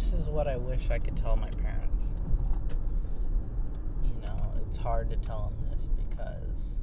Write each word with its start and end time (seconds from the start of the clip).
this 0.00 0.14
is 0.14 0.30
what 0.30 0.48
I 0.48 0.56
wish 0.56 0.88
I 0.88 0.98
could 0.98 1.14
tell 1.14 1.36
my 1.36 1.50
parents. 1.62 2.14
You 4.02 4.18
know, 4.22 4.54
it's 4.62 4.78
hard 4.78 5.10
to 5.10 5.16
tell 5.16 5.52
them 5.52 5.70
this 5.70 5.88
because 5.88 6.78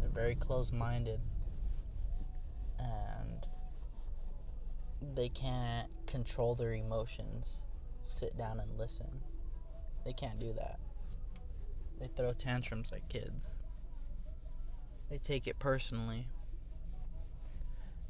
they're 0.00 0.08
very 0.08 0.34
close 0.34 0.72
minded 0.72 1.20
and 2.80 3.46
they 5.14 5.28
can't 5.28 5.88
control 6.08 6.56
their 6.56 6.72
emotions, 6.72 7.64
sit 8.02 8.36
down 8.36 8.58
and 8.58 8.76
listen. 8.76 9.06
They 10.04 10.14
can't 10.14 10.40
do 10.40 10.52
that. 10.54 10.80
They 12.00 12.08
throw 12.08 12.32
tantrums 12.32 12.90
like 12.90 13.08
kids. 13.08 13.46
They 15.10 15.18
take 15.18 15.46
it 15.46 15.60
personally. 15.60 16.26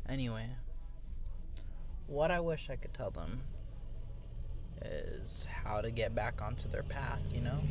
Anyway, 0.09 0.48
what 2.07 2.30
I 2.30 2.41
wish 2.41 2.70
I 2.70 2.77
could 2.77 2.95
tell 2.95 3.11
them 3.11 3.41
is 4.83 5.47
how 5.64 5.80
to 5.80 5.91
get 5.91 6.14
back 6.14 6.42
onto 6.42 6.69
their 6.69 6.83
path, 6.83 7.23
you 7.34 7.41
know? 7.41 7.62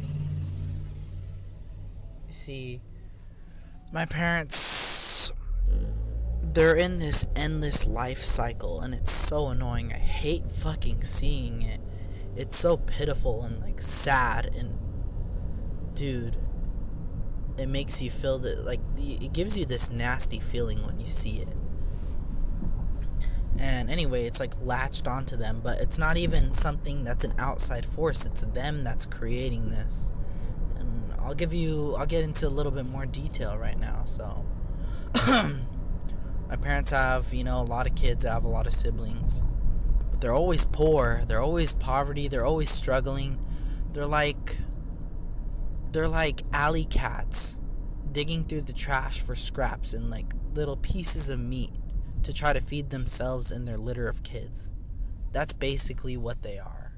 See, 2.30 2.81
my 3.91 4.05
parents, 4.05 5.31
they're 6.53 6.76
in 6.76 6.99
this 6.99 7.26
endless 7.35 7.88
life 7.88 8.23
cycle, 8.23 8.81
and 8.81 8.93
it's 8.93 9.12
so 9.12 9.48
annoying. 9.48 9.93
I 9.93 9.98
hate 9.98 10.49
fucking 10.52 11.04
seeing 11.04 11.62
it. 11.62 11.79
It's 12.35 12.57
so 12.57 12.76
pitiful 12.76 13.43
and, 13.43 13.62
like, 13.62 13.81
sad, 13.81 14.52
and, 14.57 14.77
dude, 15.95 16.35
it 17.57 17.67
makes 17.67 18.02
you 18.02 18.12
feel 18.12 18.40
that, 18.40 18.65
like, 18.65 18.81
it 18.98 19.31
gives 19.31 19.57
you 19.57 19.65
this 19.65 19.90
nasty 19.90 20.40
feeling 20.40 20.85
when 20.85 20.99
you 20.99 21.07
see 21.07 21.40
it 21.40 21.55
and 23.59 23.90
anyway 23.90 24.26
it's 24.26 24.40
like 24.40 24.54
latched 24.62 25.08
onto 25.08 25.38
them 25.38 25.62
but 25.63 25.80
it's 25.80 25.98
not 25.98 26.18
even 26.18 26.54
something 26.54 27.04
that's 27.04 27.23
an 27.23 27.34
outside 27.38 27.86
force. 27.86 28.26
It's 28.26 28.41
them 28.41 28.84
that's 28.84 29.05
creating 29.05 29.70
this. 29.70 30.12
And 30.77 31.13
i'll 31.20 31.35
give 31.35 31.54
you 31.54 31.96
i'll 31.98 32.05
get 32.05 32.24
into 32.24 32.48
a 32.48 32.49
little 32.49 32.71
bit 32.71 32.85
more 32.85 33.05
detail 33.05 33.57
right 33.57 33.79
now 33.79 34.04
so. 34.05 34.46
My 36.48 36.57
parents 36.57 36.91
have 36.91 37.34
you 37.34 37.44
know 37.44 37.62
a 37.62 37.63
lot 37.63 37.88
of 37.88 37.96
kids. 37.96 38.26
I 38.26 38.34
have 38.34 38.46
a 38.46 38.49
lot 38.49 38.68
of 38.68 38.74
siblings. 38.74 39.41
But 40.12 40.22
they're 40.22 40.34
always 40.34 40.63
poor. 40.66 41.24
They're 41.27 41.41
always 41.41 41.74
poverty. 41.74 42.27
They're 42.27 42.46
always 42.46 42.70
struggling. 42.70 43.40
They're 43.94 44.05
like 44.05 44.57
they're 45.91 46.07
like 46.10 46.44
alley 46.54 46.84
cats 46.84 47.60
digging 48.12 48.46
through 48.46 48.62
the 48.62 48.74
trash 48.74 49.22
for 49.22 49.35
scraps 49.35 49.94
and 49.94 50.10
like 50.10 50.26
little 50.54 50.77
pieces 50.77 51.29
of 51.29 51.40
meat 51.40 51.72
to 52.26 52.34
try 52.34 52.51
to 52.51 52.59
feed 52.59 52.90
themselves 52.90 53.51
and 53.51 53.68
their 53.68 53.77
litter 53.77 54.07
of 54.07 54.23
kids. 54.23 54.68
That's 55.31 55.54
basically 55.54 56.18
what 56.18 56.41
they 56.41 56.57
are. 56.57 56.91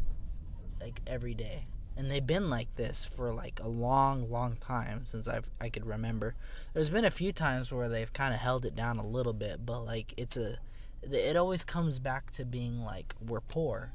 Like 0.79 1.01
every 1.05 1.33
day. 1.33 1.67
And 1.97 2.09
they've 2.09 2.25
been 2.25 2.49
like 2.49 2.73
this 2.77 3.03
for 3.03 3.33
like 3.33 3.59
a 3.61 3.67
long, 3.67 4.29
long 4.31 4.55
time 4.55 5.05
since 5.05 5.27
I've 5.27 5.49
I 5.59 5.67
could 5.67 5.85
remember. 5.85 6.33
There's 6.73 6.89
been 6.89 7.03
a 7.03 7.11
few 7.11 7.33
times 7.33 7.73
where 7.73 7.89
they've 7.89 8.11
kind 8.13 8.33
of 8.33 8.39
held 8.39 8.65
it 8.65 8.75
down 8.75 8.99
a 8.99 9.07
little 9.07 9.33
bit, 9.33 9.65
but 9.65 9.81
like 9.81 10.13
it's 10.15 10.37
a 10.37 10.57
it 11.03 11.35
always 11.35 11.65
comes 11.65 11.99
back 11.99 12.31
to 12.31 12.45
being 12.45 12.85
like 12.85 13.13
we're 13.27 13.41
poor. 13.41 13.91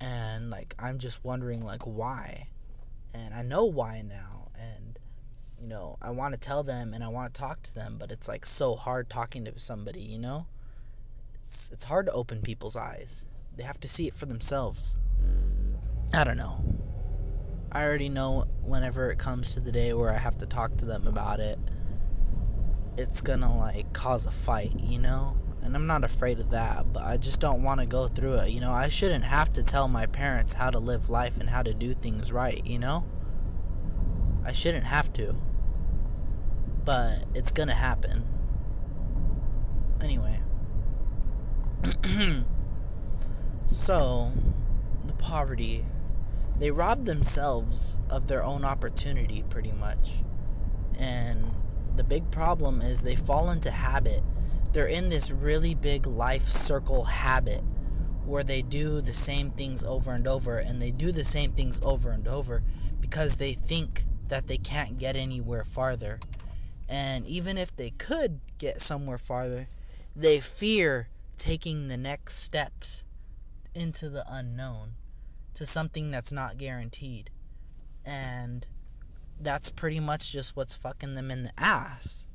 And 0.00 0.48
like 0.48 0.74
I'm 0.78 0.98
just 0.98 1.22
wondering 1.22 1.60
like 1.60 1.82
why. 1.82 2.48
And 3.12 3.34
I 3.34 3.42
know 3.42 3.66
why 3.66 4.02
now 4.02 4.45
you 5.60 5.68
know, 5.68 5.96
I 6.02 6.10
want 6.10 6.34
to 6.34 6.40
tell 6.40 6.62
them 6.62 6.94
and 6.94 7.02
I 7.02 7.08
want 7.08 7.32
to 7.32 7.40
talk 7.40 7.62
to 7.62 7.74
them, 7.74 7.96
but 7.98 8.12
it's 8.12 8.28
like 8.28 8.44
so 8.44 8.76
hard 8.76 9.08
talking 9.08 9.46
to 9.46 9.58
somebody, 9.58 10.02
you 10.02 10.18
know? 10.18 10.46
It's 11.36 11.70
it's 11.72 11.84
hard 11.84 12.06
to 12.06 12.12
open 12.12 12.42
people's 12.42 12.76
eyes. 12.76 13.24
They 13.56 13.62
have 13.62 13.80
to 13.80 13.88
see 13.88 14.06
it 14.06 14.14
for 14.14 14.26
themselves. 14.26 14.96
I 16.12 16.24
don't 16.24 16.36
know. 16.36 16.62
I 17.72 17.84
already 17.84 18.08
know 18.08 18.46
whenever 18.62 19.10
it 19.10 19.18
comes 19.18 19.54
to 19.54 19.60
the 19.60 19.72
day 19.72 19.92
where 19.92 20.10
I 20.10 20.18
have 20.18 20.38
to 20.38 20.46
talk 20.46 20.76
to 20.78 20.84
them 20.84 21.06
about 21.06 21.40
it, 21.40 21.58
it's 22.96 23.20
gonna 23.22 23.56
like 23.56 23.92
cause 23.92 24.26
a 24.26 24.30
fight, 24.30 24.78
you 24.80 24.98
know? 24.98 25.36
And 25.62 25.74
I'm 25.74 25.86
not 25.86 26.04
afraid 26.04 26.38
of 26.38 26.50
that, 26.50 26.92
but 26.92 27.02
I 27.02 27.16
just 27.16 27.40
don't 27.40 27.62
want 27.62 27.80
to 27.80 27.86
go 27.86 28.06
through 28.06 28.34
it. 28.34 28.50
You 28.50 28.60
know, 28.60 28.72
I 28.72 28.88
shouldn't 28.88 29.24
have 29.24 29.52
to 29.54 29.64
tell 29.64 29.88
my 29.88 30.06
parents 30.06 30.54
how 30.54 30.70
to 30.70 30.78
live 30.78 31.10
life 31.10 31.38
and 31.40 31.50
how 31.50 31.62
to 31.62 31.74
do 31.74 31.92
things 31.92 32.30
right, 32.30 32.64
you 32.64 32.78
know? 32.78 33.04
I 34.46 34.52
shouldn't 34.52 34.84
have 34.84 35.12
to. 35.14 35.34
But 36.84 37.24
it's 37.34 37.50
gonna 37.50 37.74
happen. 37.74 38.24
Anyway. 40.00 40.40
so, 43.66 44.32
the 45.04 45.14
poverty. 45.14 45.84
They 46.60 46.70
rob 46.70 47.04
themselves 47.04 47.96
of 48.08 48.28
their 48.28 48.44
own 48.44 48.64
opportunity, 48.64 49.42
pretty 49.50 49.72
much. 49.72 50.12
And 50.96 51.52
the 51.96 52.04
big 52.04 52.30
problem 52.30 52.82
is 52.82 53.02
they 53.02 53.16
fall 53.16 53.50
into 53.50 53.72
habit. 53.72 54.22
They're 54.72 54.86
in 54.86 55.08
this 55.08 55.32
really 55.32 55.74
big 55.74 56.06
life 56.06 56.46
circle 56.46 57.02
habit 57.02 57.62
where 58.24 58.44
they 58.44 58.62
do 58.62 59.00
the 59.00 59.12
same 59.12 59.50
things 59.50 59.82
over 59.82 60.12
and 60.12 60.28
over, 60.28 60.58
and 60.58 60.80
they 60.80 60.92
do 60.92 61.10
the 61.10 61.24
same 61.24 61.52
things 61.52 61.80
over 61.82 62.10
and 62.10 62.28
over 62.28 62.62
because 63.00 63.36
they 63.36 63.52
think 63.54 64.04
that 64.28 64.46
they 64.46 64.58
can't 64.58 64.98
get 64.98 65.16
anywhere 65.16 65.64
farther. 65.64 66.18
And 66.88 67.26
even 67.26 67.58
if 67.58 67.74
they 67.76 67.90
could 67.90 68.40
get 68.58 68.80
somewhere 68.80 69.18
farther, 69.18 69.68
they 70.14 70.40
fear 70.40 71.08
taking 71.36 71.88
the 71.88 71.96
next 71.96 72.38
steps 72.38 73.04
into 73.74 74.08
the 74.08 74.24
unknown, 74.28 74.92
to 75.54 75.66
something 75.66 76.10
that's 76.10 76.32
not 76.32 76.58
guaranteed. 76.58 77.30
And 78.04 78.64
that's 79.40 79.68
pretty 79.68 80.00
much 80.00 80.32
just 80.32 80.56
what's 80.56 80.74
fucking 80.74 81.14
them 81.14 81.30
in 81.30 81.42
the 81.42 81.52
ass. 81.58 82.26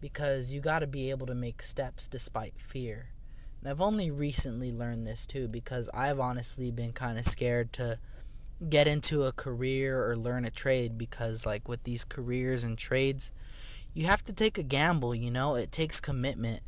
Because 0.00 0.52
you 0.52 0.60
gotta 0.60 0.86
be 0.86 1.10
able 1.10 1.26
to 1.26 1.34
make 1.34 1.62
steps 1.62 2.06
despite 2.08 2.54
fear. 2.60 3.08
And 3.60 3.70
I've 3.70 3.80
only 3.80 4.10
recently 4.10 4.72
learned 4.72 5.06
this 5.06 5.26
too, 5.26 5.48
because 5.48 5.88
I've 5.92 6.20
honestly 6.20 6.70
been 6.70 6.92
kind 6.92 7.18
of 7.18 7.24
scared 7.24 7.72
to 7.74 7.98
get 8.70 8.86
into 8.86 9.24
a 9.24 9.32
career 9.32 10.10
or 10.10 10.16
learn 10.16 10.44
a 10.44 10.50
trade 10.50 10.96
because 10.96 11.44
like 11.44 11.68
with 11.68 11.82
these 11.84 12.04
careers 12.04 12.64
and 12.64 12.78
trades 12.78 13.30
you 13.92 14.06
have 14.06 14.22
to 14.24 14.32
take 14.32 14.58
a 14.58 14.62
gamble 14.62 15.14
you 15.14 15.30
know? 15.30 15.56
It 15.56 15.70
takes 15.72 16.00
commitment. 16.00 16.60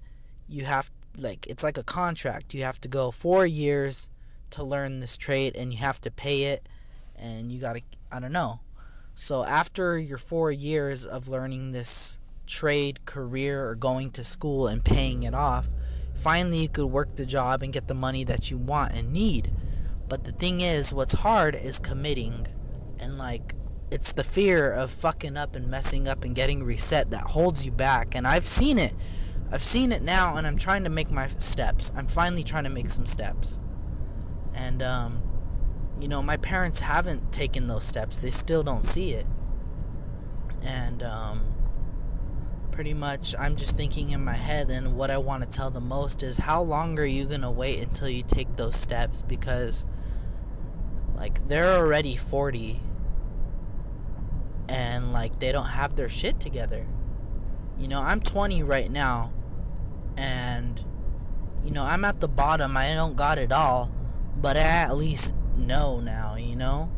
You 0.49 0.65
have 0.65 0.91
like 1.16 1.47
it's 1.47 1.62
like 1.62 1.78
a 1.78 1.82
contract. 1.82 2.54
You 2.54 2.65
have 2.65 2.81
to 2.82 2.88
go 2.88 3.10
4 3.10 3.47
years 3.47 4.10
to 4.50 4.65
learn 4.65 5.00
this 5.00 5.16
trade 5.16 5.56
and 5.56 5.72
you 5.72 5.78
have 5.78 6.00
to 6.03 6.10
pay 6.10 6.44
it 6.44 6.66
and 7.16 7.50
you 7.50 7.59
got 7.60 7.76
to 7.76 7.82
I 8.10 8.20
don't 8.20 8.32
know. 8.32 8.60
So 9.15 9.44
after 9.44 9.99
your 9.99 10.19
4 10.19 10.53
years 10.53 11.06
of 11.06 11.28
learning 11.28 11.72
this 11.72 12.19
trade 12.47 13.05
career 13.05 13.69
or 13.69 13.75
going 13.75 14.10
to 14.12 14.25
school 14.25 14.69
and 14.69 14.82
paying 14.82 15.25
it 15.25 15.34
off 15.34 15.69
finally 16.15 16.62
you 16.62 16.69
could 16.69 16.87
work 16.87 17.15
the 17.15 17.26
job 17.26 17.62
and 17.62 17.75
get 17.75 17.87
the 17.87 17.94
money 17.94 18.25
that 18.25 18.50
you 18.50 18.56
want 18.56 18.94
and 18.94 19.12
need 19.12 19.53
but 20.09 20.25
the 20.25 20.33
thing 20.33 20.61
is, 20.61 20.93
what's 20.93 21.13
hard 21.13 21.55
is 21.55 21.79
committing. 21.79 22.47
And 22.99 23.19
like, 23.19 23.55
it's 23.91 24.13
the 24.13 24.25
fear 24.25 24.73
of 24.73 24.91
fucking 24.91 25.37
up 25.37 25.55
and 25.55 25.69
messing 25.69 26.09
up 26.09 26.25
and 26.25 26.35
getting 26.35 26.63
reset 26.63 27.11
that 27.11 27.23
holds 27.23 27.65
you 27.65 27.71
back. 27.71 28.15
And 28.15 28.27
I've 28.27 28.47
seen 28.47 28.79
it. 28.79 28.95
I've 29.51 29.63
seen 29.63 29.93
it 29.93 30.03
now, 30.03 30.37
and 30.37 30.47
I'm 30.47 30.57
trying 30.57 30.85
to 30.85 30.91
make 30.91 31.11
my 31.11 31.29
steps. 31.39 31.91
I'm 31.95 32.07
finally 32.07 32.45
trying 32.45 32.65
to 32.65 32.71
make 32.71 32.91
some 32.91 33.07
steps. 33.07 33.59
And, 34.55 34.83
um, 34.83 35.23
you 36.01 36.09
know, 36.09 36.23
my 36.23 36.37
parents 36.37 36.81
haven't 36.81 37.33
taken 37.33 37.67
those 37.67 37.85
steps. 37.85 38.21
They 38.21 38.31
still 38.31 38.63
don't 38.63 38.85
see 38.85 39.13
it. 39.13 39.27
And, 40.63 41.03
um, 41.03 41.55
pretty 42.79 42.95
much 42.95 43.35
I'm 43.37 43.57
just 43.57 43.77
thinking 43.77 44.11
in 44.11 44.23
my 44.23 44.35
head 44.35 44.71
and 44.71 44.97
what 44.97 45.11
I 45.11 45.19
want 45.19 45.43
to 45.43 45.49
tell 45.49 45.71
the 45.71 45.81
most 45.81 46.23
is 46.23 46.37
how 46.37 46.63
long 46.63 46.97
are 47.01 47.05
you 47.05 47.25
going 47.25 47.41
to 47.41 47.51
wait 47.51 47.83
until 47.83 48.09
you 48.09 48.23
take 48.23 48.55
those 48.57 48.77
steps 48.77 49.23
because 49.23 49.85
like 51.19 51.47
they're 51.49 51.76
already 51.76 52.17
40 52.17 52.81
and 54.69 55.12
like 55.12 55.37
they 55.38 55.50
don't 55.50 55.67
have 55.67 55.97
their 55.97 56.09
shit 56.09 56.38
together. 56.38 56.87
You 57.76 57.88
know, 57.88 58.00
I'm 58.00 58.20
20 58.20 58.62
right 58.62 58.88
now 58.91 59.32
and 60.17 60.82
you 61.65 61.73
know, 61.73 61.85
I'm 61.85 62.05
at 62.05 62.20
the 62.20 62.29
bottom. 62.29 62.76
I 62.76 62.94
don't 62.94 63.17
got 63.17 63.38
it 63.38 63.50
all, 63.50 63.93
but 64.37 64.56
I 64.56 64.61
at 64.61 64.97
least 64.97 65.35
know 65.56 65.99
now, 66.00 66.37
you 66.37 66.55
know? 66.55 66.91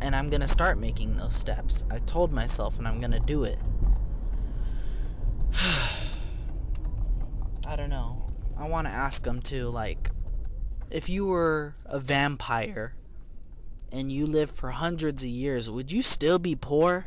And 0.00 0.16
I'm 0.16 0.30
going 0.30 0.40
to 0.40 0.48
start 0.48 0.78
making 0.78 1.16
those 1.16 1.34
steps. 1.34 1.84
I 1.90 1.98
told 1.98 2.32
myself 2.32 2.78
and 2.78 2.88
I'm 2.88 2.98
going 2.98 3.12
to 3.12 3.20
do 3.20 3.44
it. 3.44 3.58
I 7.66 7.76
don't 7.76 7.90
know. 7.90 8.26
I 8.58 8.68
want 8.68 8.88
to 8.88 8.92
ask 8.92 9.22
them 9.22 9.40
to 9.42 9.70
like 9.70 9.91
if 10.92 11.08
you 11.08 11.26
were 11.26 11.74
a 11.86 11.98
vampire 11.98 12.94
and 13.90 14.12
you 14.12 14.26
lived 14.26 14.52
for 14.52 14.70
hundreds 14.70 15.22
of 15.22 15.28
years, 15.28 15.70
would 15.70 15.90
you 15.90 16.02
still 16.02 16.38
be 16.38 16.54
poor? 16.54 17.06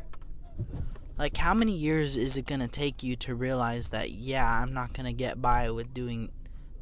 Like, 1.18 1.36
how 1.36 1.54
many 1.54 1.72
years 1.72 2.16
is 2.16 2.36
it 2.36 2.46
going 2.46 2.60
to 2.60 2.68
take 2.68 3.02
you 3.02 3.16
to 3.16 3.34
realize 3.34 3.88
that, 3.88 4.10
yeah, 4.10 4.46
I'm 4.46 4.74
not 4.74 4.92
going 4.92 5.06
to 5.06 5.14
get 5.14 5.40
by 5.40 5.70
with 5.70 5.94
doing 5.94 6.30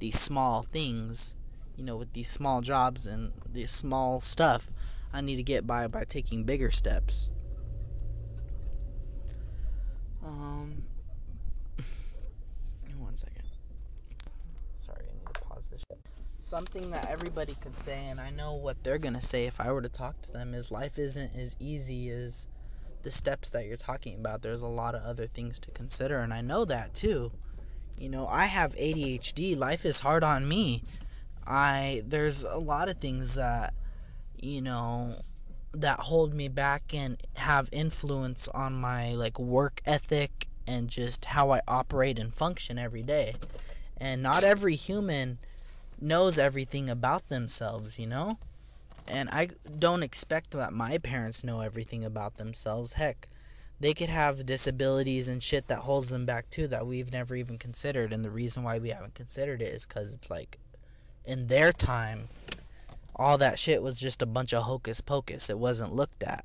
these 0.01 0.19
small 0.19 0.63
things? 0.63 1.37
you 1.77 1.85
know, 1.85 1.97
with 1.97 2.13
these 2.13 2.29
small 2.29 2.61
jobs 2.61 3.07
and 3.07 3.33
this 3.53 3.71
small 3.71 4.21
stuff, 4.21 4.69
I 5.13 5.21
need 5.21 5.37
to 5.37 5.43
get 5.43 5.67
by 5.67 5.89
by 5.89 6.05
taking 6.05 6.45
bigger 6.45 6.71
steps. 6.71 7.31
Um, 10.25 10.83
one 12.99 13.17
second. 13.17 13.43
Sorry, 14.77 15.05
I 15.09 15.13
need 15.19 15.35
to 15.35 15.41
pause 15.41 15.69
this 15.71 15.81
shit. 15.81 15.99
Something 16.45 16.91
that 16.91 17.11
everybody 17.11 17.55
could 17.55 17.75
say, 17.75 18.09
and 18.09 18.21
I 18.21 18.29
know 18.29 18.57
what 18.57 18.85
they're 18.85 18.99
gonna 18.99 19.23
say 19.23 19.47
if 19.47 19.63
I 19.63 19.73
were 19.73 19.81
to 19.81 19.89
talk 19.89 20.21
to 20.21 20.33
them, 20.33 20.53
is 20.53 20.71
life 20.71 20.99
isn't 20.99 21.35
as 21.35 21.57
easy 21.59 22.11
as 22.11 22.47
the 23.03 23.11
steps 23.11 23.49
that 23.51 23.65
you're 23.65 23.79
talking 23.79 24.17
about. 24.17 24.43
There's 24.43 24.61
a 24.61 24.67
lot 24.67 24.95
of 24.95 25.03
other 25.05 25.27
things 25.27 25.59
to 25.61 25.71
consider, 25.71 26.19
and 26.19 26.35
I 26.35 26.43
know 26.43 26.67
that 26.67 26.93
too. 26.93 27.33
You 27.97 28.11
know, 28.11 28.29
I 28.29 28.45
have 28.45 28.75
ADHD. 28.75 29.57
Life 29.57 29.87
is 29.87 29.99
hard 29.99 30.23
on 30.23 30.47
me. 30.47 30.83
I 31.47 32.03
there's 32.07 32.45
a 32.45 32.59
lot 32.59 32.91
of 32.91 32.99
things 32.99 33.37
that 33.37 33.73
you 34.37 34.61
know 34.61 35.17
that 35.73 35.99
hold 35.99 36.35
me 36.35 36.49
back 36.49 36.93
and 36.93 37.17
have 37.37 37.71
influence 37.73 38.49
on 38.49 38.75
my 38.75 39.15
like 39.15 39.39
work 39.39 39.81
ethic 39.87 40.47
and 40.67 40.91
just 40.91 41.25
how 41.25 41.53
I 41.53 41.63
operate 41.67 42.19
and 42.19 42.35
function 42.35 42.79
every 42.79 43.03
day. 43.03 43.35
And 43.97 44.23
not 44.23 44.45
every 44.45 44.75
human 44.77 45.39
knows 46.05 46.39
everything 46.39 46.91
about 46.91 47.27
themselves, 47.29 47.99
you 47.99 48.07
know? 48.07 48.39
And 49.09 49.29
I 49.31 49.49
don't 49.79 50.03
expect 50.03 50.53
that 50.53 50.73
my 50.73 50.99
parents 50.99 51.45
know 51.45 51.61
everything 51.61 52.05
about 52.05 52.35
themselves. 52.35 52.93
Heck, 52.93 53.29
they 53.81 53.95
could 53.95 54.09
have 54.09 54.47
disabilities 54.47 55.29
and 55.29 55.43
shit 55.43 55.69
that 55.69 55.79
holds 55.79 56.11
them 56.11 56.27
back 56.27 56.49
too 56.51 56.69
that 56.69 56.87
we've 56.87 57.13
never 57.13 57.35
even 57.35 57.59
considered. 57.59 58.13
And 58.13 58.25
the 58.25 58.31
reason 58.31 58.63
why 58.63 58.79
we 58.79 58.91
haven't 58.91 59.15
considered 59.15 59.63
it 59.63 59.75
is 59.75 59.87
because 59.87 60.15
it's 60.15 60.31
like 60.31 60.59
in 61.25 61.47
their 61.47 61.73
time, 61.73 62.29
all 63.17 63.39
that 63.39 63.59
shit 63.59 63.83
was 63.83 63.99
just 63.99 64.23
a 64.23 64.27
bunch 64.27 64.53
of 64.53 64.63
hocus 64.63 65.01
pocus. 65.01 65.51
It 65.51 65.59
wasn't 65.59 65.95
looked 65.95 66.23
at. 66.23 66.45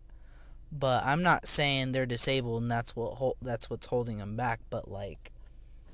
But 0.71 1.05
I'm 1.05 1.23
not 1.23 1.47
saying 1.47 1.91
they're 1.91 2.05
disabled 2.05 2.61
and 2.61 2.71
that's 2.71 2.95
what 2.95 3.35
that's 3.41 3.69
what's 3.69 3.87
holding 3.87 4.17
them 4.17 4.35
back. 4.35 4.59
But 4.69 4.89
like, 4.89 5.31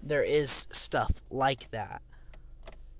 there 0.03 0.23
is 0.23 0.67
stuff 0.71 1.11
like 1.29 1.69
that. 1.71 2.01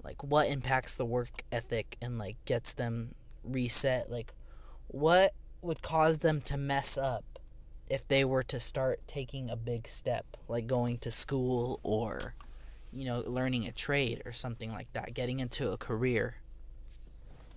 Like 0.05 0.23
what 0.23 0.47
impacts 0.47 0.95
the 0.95 1.05
work 1.05 1.31
ethic 1.51 1.97
and 2.01 2.17
like 2.17 2.37
gets 2.45 2.73
them 2.73 3.13
reset. 3.43 4.09
Like 4.09 4.31
what 4.87 5.33
would 5.61 5.81
cause 5.81 6.19
them 6.19 6.41
to 6.41 6.57
mess 6.57 6.97
up 6.97 7.25
if 7.89 8.07
they 8.07 8.23
were 8.23 8.43
to 8.43 8.59
start 8.59 8.99
taking 9.07 9.49
a 9.49 9.55
big 9.55 9.87
step, 9.87 10.25
like 10.47 10.67
going 10.67 10.99
to 10.99 11.11
school 11.11 11.79
or 11.83 12.35
you 12.95 13.03
know, 13.05 13.21
learning 13.27 13.67
a 13.67 13.71
trade 13.71 14.21
or 14.25 14.31
something 14.31 14.71
like 14.71 14.91
that, 14.93 15.13
getting 15.13 15.41
into 15.41 15.71
a 15.71 15.77
career. 15.77 16.33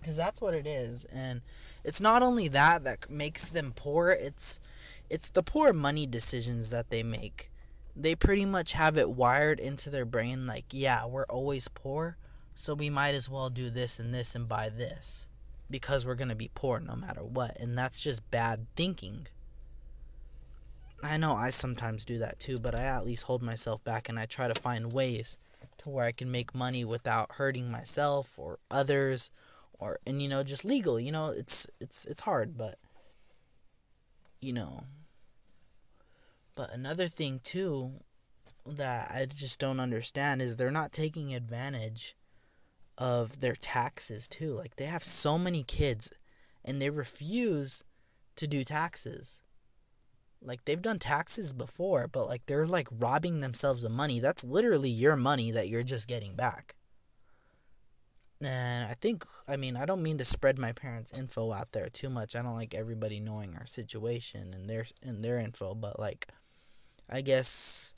Because 0.00 0.16
that's 0.16 0.40
what 0.40 0.54
it 0.54 0.66
is. 0.66 1.04
And 1.04 1.40
it's 1.84 2.00
not 2.00 2.22
only 2.22 2.48
that 2.48 2.84
that 2.84 3.08
makes 3.08 3.48
them 3.48 3.72
poor, 3.74 4.10
it's 4.10 4.58
it's 5.08 5.30
the 5.30 5.42
poor 5.42 5.72
money 5.72 6.06
decisions 6.06 6.70
that 6.70 6.90
they 6.90 7.02
make. 7.04 7.50
They 7.96 8.14
pretty 8.14 8.44
much 8.44 8.72
have 8.72 8.98
it 8.98 9.10
wired 9.10 9.60
into 9.60 9.90
their 9.90 10.04
brain 10.04 10.46
like, 10.46 10.66
yeah, 10.70 11.06
we're 11.06 11.24
always 11.24 11.68
poor, 11.68 12.16
so 12.60 12.74
we 12.74 12.90
might 12.90 13.14
as 13.14 13.28
well 13.28 13.50
do 13.50 13.70
this 13.70 14.00
and 14.00 14.12
this 14.12 14.34
and 14.34 14.48
buy 14.48 14.68
this 14.68 15.28
because 15.70 16.04
we're 16.04 16.16
going 16.16 16.28
to 16.28 16.34
be 16.34 16.50
poor 16.52 16.80
no 16.80 16.96
matter 16.96 17.22
what. 17.22 17.60
And 17.60 17.78
that's 17.78 18.00
just 18.00 18.28
bad 18.32 18.66
thinking. 18.74 19.28
I 21.00 21.18
know 21.18 21.34
I 21.34 21.50
sometimes 21.50 22.04
do 22.04 22.18
that 22.18 22.40
too, 22.40 22.58
but 22.58 22.74
I 22.74 22.82
at 22.82 23.06
least 23.06 23.22
hold 23.22 23.44
myself 23.44 23.84
back 23.84 24.08
and 24.08 24.18
I 24.18 24.26
try 24.26 24.48
to 24.48 24.60
find 24.60 24.92
ways 24.92 25.38
to 25.78 25.90
where 25.90 26.04
I 26.04 26.10
can 26.10 26.32
make 26.32 26.52
money 26.52 26.84
without 26.84 27.30
hurting 27.30 27.70
myself 27.70 28.36
or 28.40 28.58
others 28.72 29.30
or 29.78 30.00
and 30.04 30.20
you 30.20 30.28
know 30.28 30.42
just 30.42 30.64
legal, 30.64 30.98
you 30.98 31.12
know, 31.12 31.28
it's 31.28 31.68
it's 31.78 32.06
it's 32.06 32.20
hard, 32.20 32.58
but 32.58 32.76
you 34.40 34.52
know. 34.52 34.82
But 36.56 36.72
another 36.72 37.06
thing 37.06 37.38
too 37.44 37.92
that 38.66 39.12
I 39.14 39.26
just 39.26 39.60
don't 39.60 39.78
understand 39.78 40.42
is 40.42 40.56
they're 40.56 40.72
not 40.72 40.90
taking 40.90 41.34
advantage 41.34 42.16
of 42.98 43.40
their 43.40 43.54
taxes 43.54 44.28
too. 44.28 44.52
Like 44.54 44.76
they 44.76 44.84
have 44.84 45.04
so 45.04 45.38
many 45.38 45.62
kids 45.62 46.10
and 46.64 46.82
they 46.82 46.90
refuse 46.90 47.82
to 48.36 48.46
do 48.46 48.64
taxes 48.64 49.40
like 50.42 50.64
they've 50.64 50.80
done 50.80 50.98
taxes 50.98 51.52
before, 51.52 52.08
but 52.08 52.28
like 52.28 52.46
they're 52.46 52.66
like 52.66 52.88
robbing 52.98 53.40
themselves 53.40 53.84
of 53.84 53.92
money. 53.92 54.20
That's 54.20 54.44
literally 54.44 54.90
your 54.90 55.16
money 55.16 55.52
that 55.52 55.68
you're 55.68 55.82
just 55.82 56.08
getting 56.08 56.34
back. 56.34 56.74
And 58.40 58.88
I 58.88 58.94
think 58.94 59.24
I 59.48 59.56
mean 59.56 59.76
I 59.76 59.84
don't 59.84 60.02
mean 60.02 60.18
to 60.18 60.24
spread 60.24 60.58
my 60.58 60.72
parents' 60.72 61.18
info 61.18 61.52
out 61.52 61.72
there 61.72 61.88
too 61.88 62.08
much. 62.08 62.36
I 62.36 62.42
don't 62.42 62.54
like 62.54 62.74
everybody 62.74 63.18
knowing 63.20 63.56
our 63.56 63.66
situation 63.66 64.54
and 64.54 64.70
their 64.70 64.86
and 65.02 65.24
their 65.24 65.38
info, 65.38 65.74
but 65.74 65.98
like 65.98 66.28
I 67.10 67.22
guess 67.22 67.94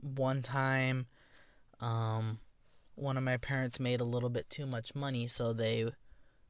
one 0.00 0.42
time 0.42 1.06
um 1.80 2.38
one 3.00 3.16
of 3.16 3.24
my 3.24 3.38
parents 3.38 3.80
made 3.80 4.00
a 4.00 4.04
little 4.04 4.28
bit 4.28 4.48
too 4.50 4.66
much 4.66 4.94
money 4.94 5.26
so 5.26 5.52
they 5.52 5.90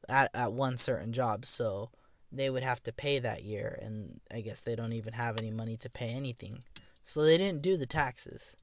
at 0.09 0.31
at 0.35 0.53
one 0.53 0.77
certain 0.77 1.13
job, 1.13 1.47
so 1.47 1.91
they 2.33 2.49
would 2.49 2.63
have 2.63 2.83
to 2.85 2.93
pay 2.93 3.19
that 3.19 3.45
year, 3.45 3.79
and 3.83 4.21
I 4.31 4.41
guess 4.41 4.61
they 4.61 4.77
don't 4.77 4.93
even 4.93 5.13
have 5.13 5.39
any 5.39 5.51
money 5.51 5.77
to 5.79 5.91
pay 5.91 6.11
anything. 6.11 6.63
So 7.05 7.23
they 7.23 7.39
didn't 7.39 7.63
do 7.63 7.77
the 7.77 7.87
taxes. 7.87 8.57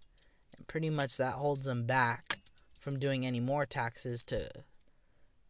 And 0.58 0.68
pretty 0.68 0.90
much 0.90 1.18
that 1.18 1.34
holds 1.34 1.66
them 1.66 1.86
back 1.86 2.40
from 2.80 3.00
doing 3.00 3.26
any 3.26 3.40
more 3.40 3.66
taxes 3.66 4.24
to 4.26 4.50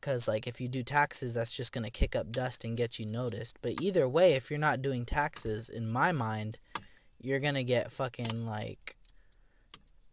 cuz 0.01 0.27
like 0.27 0.47
if 0.47 0.61
you 0.61 0.67
do 0.67 0.83
taxes 0.83 1.33
that's 1.33 1.51
just 1.51 1.71
going 1.71 1.83
to 1.83 1.89
kick 1.89 2.15
up 2.15 2.31
dust 2.31 2.63
and 2.63 2.77
get 2.77 2.99
you 2.99 3.05
noticed. 3.05 3.57
But 3.61 3.81
either 3.81 4.07
way, 4.07 4.33
if 4.33 4.49
you're 4.49 4.59
not 4.59 4.81
doing 4.81 5.05
taxes 5.05 5.69
in 5.69 5.89
my 5.89 6.11
mind, 6.11 6.57
you're 7.19 7.39
going 7.39 7.55
to 7.55 7.63
get 7.63 7.91
fucking 7.91 8.45
like 8.45 8.96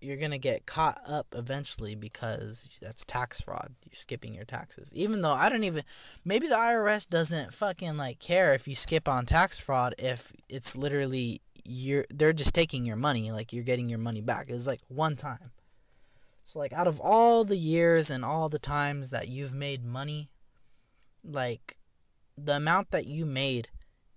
you're 0.05 0.19
gonna 0.19 0.39
get 0.39 0.67
caught 0.67 1.01
up 1.07 1.27
eventually 1.35 1.95
because 1.95 2.79
that's 2.83 3.05
tax 3.05 3.41
fraud. 3.41 3.75
You're 3.85 3.95
skipping 3.95 4.35
your 4.35 4.45
taxes. 4.45 4.93
Even 4.95 5.23
though 5.23 5.33
I 5.33 5.49
don't 5.49 5.65
even 5.65 5.83
maybe 6.25 6.49
the 6.49 6.57
IRS 6.57 7.09
doesn't 7.09 7.55
fucking 7.55 7.97
like 7.97 8.19
care 8.19 8.53
if 8.55 8.69
you 8.69 8.75
skip 8.75 9.09
on 9.09 9.27
tax 9.27 9.59
fraud 9.59 9.95
if 9.99 10.33
it's 10.49 10.77
literally 10.77 11.41
you're 11.65 12.05
they're 12.11 12.33
just 12.35 12.55
taking 12.55 12.85
your 12.85 12.97
money, 12.97 13.33
like 13.33 13.53
you're 13.53 13.65
getting 13.65 13.89
your 13.89 13.99
money 13.99 14.21
back. 14.21 14.47
It's 14.49 14.67
like 14.67 14.81
one 14.89 15.17
time. 15.17 15.51
So 16.45 16.59
like 16.59 16.75
out 16.75 16.87
of 16.87 17.01
all 17.01 17.45
the 17.45 17.57
years 17.57 18.11
and 18.11 18.25
all 18.25 18.49
the 18.49 18.59
times 18.59 19.11
that 19.11 19.29
you've 19.29 19.55
made 19.55 19.85
money, 19.85 20.29
like 21.25 21.79
the 22.37 22.57
amount 22.57 22.91
that 22.91 23.07
you 23.07 23.25
made 23.25 23.69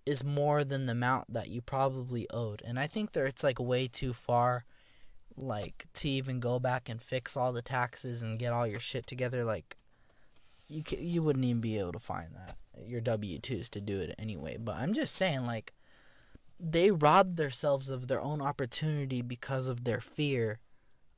is 0.06 0.24
more 0.24 0.64
than 0.64 0.86
the 0.86 0.92
amount 0.92 1.34
that 1.34 1.50
you 1.50 1.62
probably 1.62 2.28
owed. 2.30 2.62
And 2.66 2.78
I 2.78 2.88
think 2.88 3.14
that 3.14 3.26
it's 3.26 3.44
like 3.44 3.60
way 3.60 3.88
too 3.88 4.14
far 4.14 4.66
like 5.38 5.86
to 5.94 6.10
even 6.10 6.40
go 6.40 6.60
back 6.60 6.90
and 6.90 7.02
fix 7.02 7.38
all 7.38 7.54
the 7.54 7.62
taxes 7.62 8.24
and 8.24 8.40
get 8.40 8.54
all 8.54 8.68
your 8.68 8.80
shit 8.80 9.06
together 9.08 9.46
like 9.46 9.76
you 10.68 10.84
you 11.00 11.24
wouldn't 11.24 11.46
even 11.46 11.62
be 11.62 11.80
able 11.80 11.94
to 11.94 12.00
find 12.00 12.30
that 12.36 12.58
your 12.86 13.02
W2s 13.02 13.70
to 13.70 13.82
do 13.82 14.00
it 14.00 14.16
anyway. 14.20 14.58
But 14.58 14.76
I'm 14.76 14.94
just 14.94 15.16
saying 15.16 15.46
like 15.46 15.74
they 16.60 16.92
robbed 16.92 17.38
themselves 17.38 17.90
of 17.90 18.08
their 18.08 18.22
own 18.22 18.42
opportunity 18.42 19.22
because 19.22 19.68
of 19.68 19.84
their 19.84 20.02
fear 20.02 20.60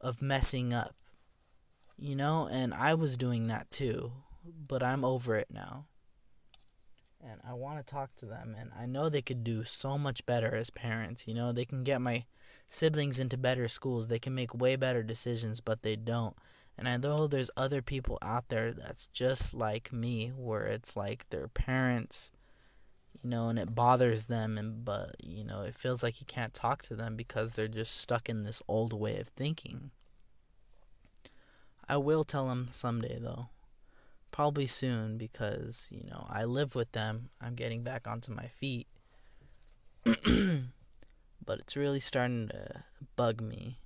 of 0.01 0.21
messing 0.21 0.73
up 0.73 0.95
you 1.97 2.15
know? 2.15 2.47
And 2.49 2.73
I 2.73 2.93
was 2.93 3.17
doing 3.17 3.47
that 3.47 3.69
too 3.71 4.11
but 4.67 4.83
I'm 4.83 5.03
over 5.03 5.35
it 5.35 5.47
now. 5.51 5.85
And 7.21 7.39
I 7.47 7.53
want 7.53 7.85
to 7.85 7.91
talk 7.91 8.15
to 8.15 8.25
them 8.25 8.55
and 8.57 8.71
I 8.77 8.85
know 8.85 9.09
they 9.09 9.21
could 9.21 9.43
do 9.43 9.63
so 9.63 9.97
much 9.97 10.25
better 10.25 10.55
as 10.55 10.69
parents 10.69 11.27
you 11.27 11.33
know? 11.33 11.51
They 11.51 11.65
can 11.65 11.83
get 11.83 12.01
my 12.01 12.25
siblings 12.69 13.19
into 13.19 13.35
better 13.35 13.67
schools. 13.67 14.07
They 14.07 14.19
can 14.19 14.35
make 14.35 14.53
way 14.53 14.77
better 14.77 15.03
decisions, 15.03 15.59
but 15.59 15.81
they 15.81 15.97
don't. 15.97 16.35
And 16.77 16.87
I 16.87 16.95
know 16.95 17.27
there's 17.27 17.51
other 17.57 17.81
people 17.81 18.17
out 18.21 18.47
there 18.47 18.71
that's 18.71 19.07
just 19.07 19.53
like 19.53 19.91
me, 19.91 20.29
where 20.29 20.67
it's 20.67 20.95
like 20.95 21.27
their 21.29 21.49
parents, 21.49 22.31
you 23.21 23.29
know, 23.29 23.49
and 23.49 23.59
it 23.59 23.73
bothers 23.75 24.27
them, 24.27 24.57
and 24.57 24.85
but 24.85 25.15
you 25.21 25.43
know, 25.43 25.63
it 25.63 25.75
feels 25.75 26.03
like 26.03 26.21
you 26.21 26.25
can't 26.25 26.53
talk 26.53 26.83
to 26.83 26.95
them 26.95 27.17
because 27.17 27.53
they're 27.53 27.67
just 27.67 27.97
stuck 27.97 28.29
in 28.29 28.43
this 28.43 28.61
old 28.67 28.93
way 28.93 29.19
of 29.19 29.27
thinking. 29.27 29.91
I 31.87 31.97
will 31.97 32.23
tell 32.23 32.47
them 32.47 32.69
someday 32.71 33.17
though. 33.19 33.49
Probably 34.31 34.67
soon 34.67 35.17
because, 35.17 35.89
you 35.91 36.07
know, 36.07 36.23
I 36.29 36.45
live 36.45 36.75
with 36.75 36.91
them. 36.91 37.29
I'm 37.41 37.55
getting 37.55 37.81
back 37.83 38.07
onto 38.07 38.31
my 38.31 38.45
feet. 38.47 38.87
but 41.45 41.59
it's 41.59 41.75
really 41.77 41.99
starting 41.99 42.47
to 42.49 42.83
bug 43.15 43.41
me. 43.41 43.79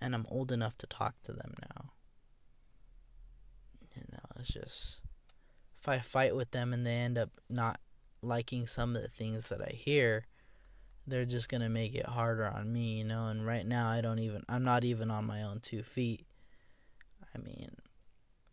And 0.00 0.14
I'm 0.14 0.26
old 0.28 0.52
enough 0.52 0.76
to 0.78 0.86
talk 0.86 1.14
to 1.24 1.32
them 1.32 1.54
now. 1.60 1.92
You 3.94 4.02
know, 4.12 4.18
it's 4.38 4.52
just 4.52 5.00
if 5.78 5.88
I 5.88 5.98
fight 5.98 6.36
with 6.36 6.50
them 6.50 6.72
and 6.72 6.84
they 6.84 6.94
end 6.94 7.18
up 7.18 7.30
not 7.48 7.80
liking 8.22 8.66
some 8.66 8.96
of 8.96 9.02
the 9.02 9.08
things 9.08 9.48
that 9.50 9.62
I 9.62 9.70
hear, 9.70 10.26
they're 11.06 11.24
just 11.24 11.48
gonna 11.48 11.68
make 11.68 11.94
it 11.94 12.06
harder 12.06 12.46
on 12.46 12.70
me, 12.72 12.98
you 12.98 13.04
know. 13.04 13.28
And 13.28 13.46
right 13.46 13.66
now, 13.66 13.88
I 13.90 14.00
don't 14.00 14.18
even, 14.18 14.42
I'm 14.48 14.64
not 14.64 14.84
even 14.84 15.10
on 15.10 15.24
my 15.24 15.44
own 15.44 15.60
two 15.60 15.82
feet. 15.82 16.26
I 17.34 17.38
mean, 17.38 17.70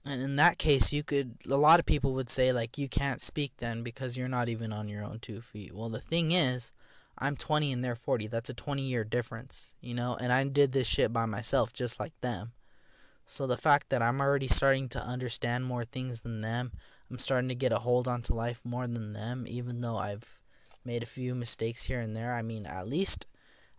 And 0.06 0.22
in 0.22 0.36
that 0.38 0.58
case, 0.58 0.92
you 0.94 1.04
could, 1.04 1.38
a 1.50 1.58
lot 1.58 1.80
of 1.80 1.86
people 1.86 2.14
would 2.14 2.30
say, 2.30 2.52
like, 2.54 2.78
you 2.78 2.90
can't 2.90 3.22
speak 3.22 3.54
then 3.58 3.84
because 3.84 4.18
you're 4.18 4.28
not 4.28 4.50
even 4.50 4.74
on 4.74 4.90
your 4.90 5.04
own 5.04 5.20
two 5.20 5.42
feet. 5.42 5.74
Well, 5.74 5.90
the 5.90 6.00
thing 6.00 6.32
is, 6.32 6.72
I'm 7.18 7.36
20 7.38 7.72
and 7.72 7.84
they're 7.84 7.96
40. 7.96 8.28
That's 8.28 8.50
a 8.50 8.54
20 8.54 8.82
year 8.82 9.04
difference, 9.04 9.74
you 9.82 9.94
know? 9.94 10.16
And 10.16 10.34
I 10.34 10.44
did 10.44 10.72
this 10.72 10.88
shit 10.88 11.14
by 11.14 11.26
myself, 11.26 11.72
just 11.74 12.00
like 12.00 12.14
them. 12.22 12.52
So 13.26 13.48
the 13.48 13.58
fact 13.58 13.90
that 13.90 14.02
I'm 14.02 14.20
already 14.20 14.48
starting 14.48 14.90
to 14.90 15.04
understand 15.04 15.64
more 15.64 15.86
things 15.86 16.22
than 16.22 16.42
them, 16.42 16.72
I'm 17.10 17.18
starting 17.18 17.50
to 17.50 17.56
get 17.56 17.72
a 17.72 17.80
hold 17.80 18.08
onto 18.08 18.34
life 18.34 18.60
more 18.66 18.86
than 18.86 19.14
them, 19.14 19.46
even 19.48 19.80
though 19.80 19.96
I've 19.96 20.42
made 20.84 21.04
a 21.04 21.08
few 21.08 21.34
mistakes 21.36 21.84
here 21.84 22.02
and 22.02 22.16
there. 22.16 22.34
I 22.34 22.42
mean, 22.42 22.66
at 22.66 22.88
least, 22.88 23.28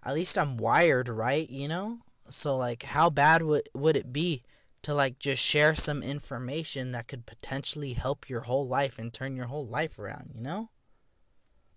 at 0.02 0.14
least 0.14 0.38
I'm 0.38 0.56
wired 0.56 1.08
right, 1.08 1.48
you 1.48 1.68
know? 1.68 1.98
So 2.30 2.56
like, 2.56 2.82
how 2.82 3.10
bad 3.10 3.42
would 3.42 3.68
would 3.74 3.96
it 3.96 4.12
be 4.12 4.44
to 4.82 4.94
like 4.94 5.18
just 5.18 5.42
share 5.42 5.74
some 5.74 6.02
information 6.02 6.92
that 6.92 7.08
could 7.08 7.26
potentially 7.26 7.92
help 7.92 8.28
your 8.30 8.40
whole 8.40 8.66
life 8.66 8.98
and 8.98 9.12
turn 9.12 9.36
your 9.36 9.46
whole 9.46 9.66
life 9.66 9.98
around, 9.98 10.30
you 10.34 10.40
know? 10.40 10.70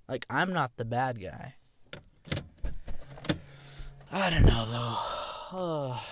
Like 0.08 0.26
I'm 0.30 0.54
not 0.54 0.76
the 0.78 0.86
bad 0.86 1.22
guy. 1.22 1.54
I 4.12 4.30
don't 4.30 4.46
know 4.46 4.66
though. 5.52 5.98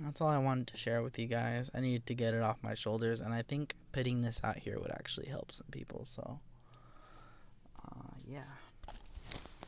That's 0.00 0.20
all 0.20 0.28
I 0.28 0.38
wanted 0.38 0.68
to 0.68 0.76
share 0.76 1.02
with 1.02 1.18
you 1.18 1.26
guys. 1.26 1.70
I 1.74 1.80
needed 1.80 2.06
to 2.06 2.14
get 2.14 2.34
it 2.34 2.42
off 2.42 2.62
my 2.62 2.74
shoulders, 2.74 3.20
and 3.20 3.34
I 3.34 3.42
think 3.42 3.74
putting 3.90 4.22
this 4.22 4.40
out 4.44 4.56
here 4.56 4.78
would 4.78 4.92
actually 4.92 5.26
help 5.26 5.50
some 5.50 5.66
people. 5.72 6.04
So, 6.04 6.38
uh, 7.84 8.14
yeah. 8.28 8.44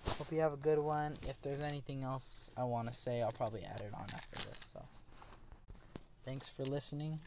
Hope 0.07 0.31
you 0.31 0.41
have 0.41 0.53
a 0.53 0.57
good 0.57 0.79
one. 0.79 1.15
If 1.29 1.41
there's 1.43 1.63
anything 1.63 2.05
else 2.05 2.51
I 2.57 2.63
want 2.63 2.87
to 2.87 2.95
say, 2.95 3.23
I'll 3.23 3.33
probably 3.33 3.65
add 3.65 3.81
it 3.81 3.93
on 3.93 4.07
after 4.15 4.37
this. 4.37 4.59
So, 4.67 4.81
thanks 6.25 6.49
for 6.49 6.65
listening. 6.65 7.19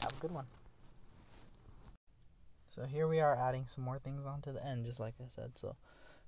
Have 0.00 0.12
a 0.12 0.20
good 0.20 0.32
one. 0.32 0.46
So, 2.74 2.86
here 2.86 3.06
we 3.06 3.20
are 3.20 3.36
adding 3.36 3.66
some 3.66 3.84
more 3.84 3.98
things 3.98 4.24
onto 4.24 4.50
the 4.50 4.66
end, 4.66 4.86
just 4.86 4.98
like 4.98 5.12
I 5.22 5.26
said. 5.26 5.58
So, 5.58 5.76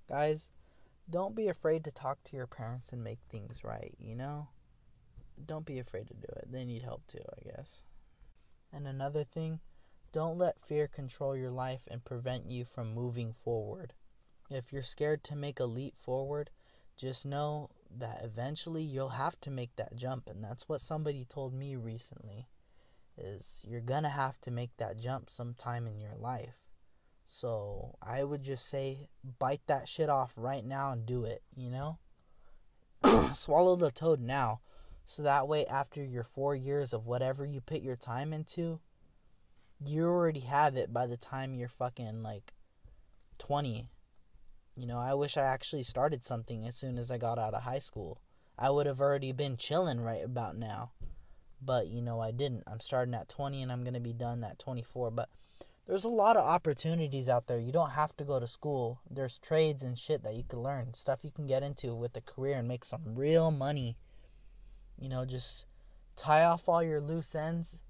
guys, 0.06 0.52
don't 1.08 1.34
be 1.34 1.48
afraid 1.48 1.84
to 1.84 1.90
talk 1.90 2.22
to 2.24 2.36
your 2.36 2.46
parents 2.46 2.92
and 2.92 3.02
make 3.02 3.18
things 3.30 3.64
right, 3.64 3.94
you 3.98 4.14
know? 4.14 4.48
Don't 5.46 5.64
be 5.64 5.78
afraid 5.78 6.06
to 6.08 6.12
do 6.12 6.28
it. 6.36 6.52
They 6.52 6.66
need 6.66 6.82
help 6.82 7.06
too, 7.06 7.24
I 7.38 7.48
guess. 7.48 7.82
And 8.74 8.86
another 8.86 9.24
thing, 9.24 9.58
don't 10.12 10.36
let 10.36 10.60
fear 10.60 10.86
control 10.86 11.34
your 11.34 11.50
life 11.50 11.88
and 11.90 12.04
prevent 12.04 12.44
you 12.44 12.66
from 12.66 12.92
moving 12.92 13.32
forward. 13.32 13.94
If 14.50 14.70
you're 14.70 14.82
scared 14.82 15.24
to 15.24 15.36
make 15.36 15.60
a 15.60 15.64
leap 15.64 15.96
forward, 15.96 16.50
just 16.94 17.24
know 17.24 17.70
that 17.92 18.22
eventually 18.22 18.82
you'll 18.82 19.08
have 19.08 19.40
to 19.40 19.50
make 19.50 19.74
that 19.76 19.96
jump 19.96 20.28
and 20.28 20.44
that's 20.44 20.68
what 20.68 20.82
somebody 20.82 21.24
told 21.24 21.54
me 21.54 21.76
recently 21.76 22.46
is 23.16 23.64
you're 23.66 23.80
to 23.80 24.08
have 24.08 24.40
to 24.42 24.50
make 24.50 24.76
that 24.76 24.98
jump 24.98 25.30
sometime 25.30 25.86
in 25.86 26.00
your 26.00 26.14
life. 26.16 26.60
So, 27.26 27.96
I 28.02 28.22
would 28.22 28.42
just 28.42 28.66
say 28.68 29.08
bite 29.38 29.66
that 29.66 29.88
shit 29.88 30.10
off 30.10 30.32
right 30.36 30.64
now 30.64 30.92
and 30.92 31.06
do 31.06 31.24
it, 31.24 31.42
you 31.56 31.70
know? 31.70 31.98
Swallow 33.32 33.76
the 33.76 33.90
toad 33.90 34.20
now 34.20 34.60
so 35.06 35.22
that 35.22 35.48
way 35.48 35.66
after 35.66 36.02
your 36.02 36.24
4 36.24 36.54
years 36.54 36.92
of 36.92 37.06
whatever 37.06 37.44
you 37.44 37.60
put 37.60 37.82
your 37.82 37.96
time 37.96 38.32
into, 38.32 38.80
you 39.84 40.04
already 40.06 40.40
have 40.40 40.76
it 40.76 40.92
by 40.92 41.06
the 41.06 41.16
time 41.16 41.54
you're 41.54 41.68
fucking 41.68 42.22
like 42.22 42.52
20 43.38 43.88
you 44.76 44.86
know, 44.86 44.98
I 44.98 45.14
wish 45.14 45.36
I 45.36 45.42
actually 45.42 45.84
started 45.84 46.24
something 46.24 46.66
as 46.66 46.74
soon 46.74 46.98
as 46.98 47.12
I 47.12 47.18
got 47.18 47.38
out 47.38 47.54
of 47.54 47.62
high 47.62 47.78
school. 47.78 48.20
I 48.58 48.70
would 48.70 48.86
have 48.86 49.00
already 49.00 49.30
been 49.30 49.56
chilling 49.56 50.00
right 50.00 50.24
about 50.24 50.56
now. 50.56 50.90
But, 51.64 51.88
you 51.88 52.02
know, 52.02 52.20
I 52.20 52.30
didn't. 52.30 52.64
I'm 52.66 52.80
starting 52.80 53.14
at 53.14 53.28
20 53.28 53.62
and 53.62 53.72
I'm 53.72 53.84
going 53.84 53.94
to 53.94 54.00
be 54.00 54.12
done 54.12 54.44
at 54.44 54.58
24. 54.58 55.10
But 55.10 55.28
there's 55.86 56.04
a 56.04 56.08
lot 56.08 56.36
of 56.36 56.44
opportunities 56.44 57.28
out 57.28 57.46
there. 57.46 57.58
You 57.58 57.72
don't 57.72 57.90
have 57.90 58.16
to 58.16 58.24
go 58.24 58.38
to 58.38 58.46
school. 58.46 59.00
There's 59.10 59.38
trades 59.38 59.82
and 59.82 59.98
shit 59.98 60.22
that 60.24 60.34
you 60.34 60.44
can 60.44 60.60
learn, 60.60 60.94
stuff 60.94 61.20
you 61.22 61.30
can 61.30 61.46
get 61.46 61.62
into 61.62 61.94
with 61.94 62.16
a 62.16 62.20
career 62.20 62.58
and 62.58 62.68
make 62.68 62.84
some 62.84 63.14
real 63.14 63.50
money. 63.50 63.96
You 64.98 65.08
know, 65.08 65.24
just 65.24 65.66
tie 66.16 66.44
off 66.44 66.68
all 66.68 66.82
your 66.82 67.00
loose 67.00 67.34
ends 67.34 67.82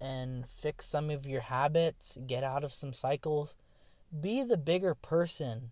and 0.00 0.48
fix 0.48 0.86
some 0.86 1.10
of 1.10 1.26
your 1.26 1.40
habits, 1.40 2.18
get 2.26 2.44
out 2.44 2.64
of 2.64 2.72
some 2.74 2.92
cycles. 2.92 3.56
Be 4.20 4.42
the 4.42 4.56
bigger 4.56 4.94
person 4.94 5.70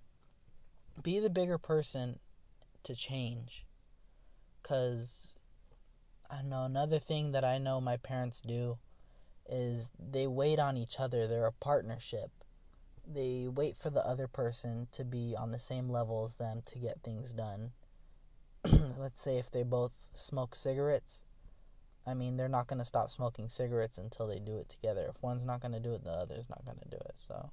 be 1.02 1.20
the 1.20 1.30
bigger 1.30 1.58
person 1.58 2.18
to 2.84 2.94
change. 2.94 3.64
Because, 4.62 5.34
I 6.32 6.40
know, 6.40 6.62
another 6.64 6.98
thing 6.98 7.32
that 7.32 7.44
I 7.44 7.58
know 7.58 7.78
my 7.78 7.98
parents 7.98 8.40
do 8.40 8.78
is 9.50 9.90
they 9.98 10.26
wait 10.26 10.58
on 10.58 10.78
each 10.78 10.98
other. 10.98 11.26
They're 11.26 11.44
a 11.44 11.52
partnership. 11.52 12.30
They 13.06 13.48
wait 13.48 13.76
for 13.76 13.90
the 13.90 14.06
other 14.06 14.28
person 14.28 14.88
to 14.92 15.04
be 15.04 15.36
on 15.36 15.50
the 15.50 15.58
same 15.58 15.90
level 15.90 16.24
as 16.24 16.36
them 16.36 16.62
to 16.64 16.78
get 16.78 17.02
things 17.02 17.34
done. 17.34 17.70
Let's 18.96 19.20
say 19.20 19.36
if 19.36 19.50
they 19.50 19.62
both 19.62 19.92
smoke 20.14 20.54
cigarettes, 20.54 21.22
I 22.06 22.14
mean, 22.14 22.38
they're 22.38 22.48
not 22.48 22.66
going 22.66 22.78
to 22.78 22.84
stop 22.86 23.10
smoking 23.10 23.50
cigarettes 23.50 23.98
until 23.98 24.26
they 24.26 24.40
do 24.40 24.56
it 24.56 24.70
together. 24.70 25.06
If 25.10 25.22
one's 25.22 25.44
not 25.44 25.60
going 25.60 25.72
to 25.72 25.80
do 25.80 25.92
it, 25.92 26.02
the 26.02 26.12
other's 26.12 26.48
not 26.48 26.64
going 26.64 26.78
to 26.78 26.88
do 26.88 26.96
it. 26.96 27.14
So, 27.16 27.50